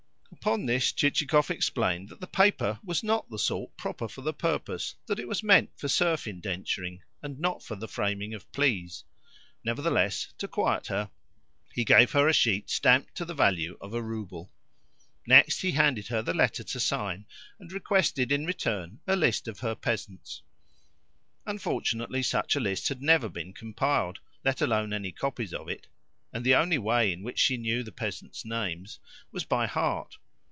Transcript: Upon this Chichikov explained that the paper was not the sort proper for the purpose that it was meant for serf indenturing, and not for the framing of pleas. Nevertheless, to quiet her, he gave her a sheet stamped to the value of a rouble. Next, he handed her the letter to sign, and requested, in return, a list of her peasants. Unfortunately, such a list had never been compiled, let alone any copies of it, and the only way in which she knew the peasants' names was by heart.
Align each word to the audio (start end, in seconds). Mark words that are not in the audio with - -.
Upon 0.43 0.65
this 0.65 0.91
Chichikov 0.91 1.51
explained 1.51 2.09
that 2.09 2.19
the 2.19 2.25
paper 2.25 2.79
was 2.83 3.03
not 3.03 3.29
the 3.29 3.37
sort 3.37 3.77
proper 3.77 4.07
for 4.07 4.21
the 4.21 4.33
purpose 4.33 4.95
that 5.05 5.19
it 5.19 5.27
was 5.27 5.43
meant 5.43 5.69
for 5.77 5.87
serf 5.87 6.25
indenturing, 6.25 7.01
and 7.21 7.39
not 7.39 7.61
for 7.61 7.75
the 7.75 7.87
framing 7.87 8.33
of 8.33 8.51
pleas. 8.51 9.03
Nevertheless, 9.63 10.33
to 10.39 10.47
quiet 10.47 10.87
her, 10.87 11.11
he 11.73 11.85
gave 11.85 12.13
her 12.13 12.27
a 12.27 12.33
sheet 12.33 12.71
stamped 12.71 13.13
to 13.15 13.25
the 13.25 13.35
value 13.35 13.77
of 13.81 13.93
a 13.93 14.01
rouble. 14.01 14.49
Next, 15.27 15.61
he 15.61 15.73
handed 15.73 16.07
her 16.07 16.23
the 16.23 16.33
letter 16.33 16.63
to 16.63 16.79
sign, 16.79 17.27
and 17.59 17.71
requested, 17.71 18.31
in 18.31 18.47
return, 18.47 18.99
a 19.05 19.15
list 19.15 19.47
of 19.47 19.59
her 19.59 19.75
peasants. 19.75 20.41
Unfortunately, 21.45 22.23
such 22.23 22.55
a 22.55 22.59
list 22.59 22.87
had 22.89 23.03
never 23.03 23.29
been 23.29 23.53
compiled, 23.53 24.17
let 24.43 24.59
alone 24.59 24.91
any 24.91 25.11
copies 25.11 25.53
of 25.53 25.69
it, 25.69 25.85
and 26.33 26.43
the 26.43 26.55
only 26.55 26.79
way 26.79 27.11
in 27.13 27.21
which 27.21 27.37
she 27.37 27.57
knew 27.57 27.83
the 27.83 27.91
peasants' 27.91 28.43
names 28.43 28.97
was 29.31 29.43
by 29.43 29.67
heart. 29.67 30.17